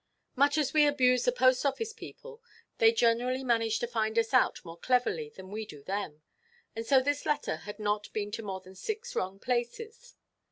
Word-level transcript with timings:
Much 0.35 0.57
as 0.57 0.73
we 0.73 0.87
abuse 0.87 1.25
the 1.25 1.31
Post–office 1.31 1.93
people, 1.93 2.41
they 2.79 2.91
generally 2.91 3.43
manage 3.43 3.77
to 3.77 3.85
find 3.85 4.17
us 4.17 4.33
out 4.33 4.59
more 4.65 4.77
cleverly 4.79 5.29
than 5.29 5.51
we 5.51 5.63
do 5.63 5.83
them; 5.83 6.23
and 6.75 6.87
so 6.87 6.99
this 6.99 7.23
letter 7.23 7.57
had 7.57 7.77
not 7.77 8.11
been 8.11 8.31
to 8.31 8.41
more 8.41 8.61
than 8.61 8.73
six 8.73 9.15
wrong 9.15 9.37
places. 9.39 10.15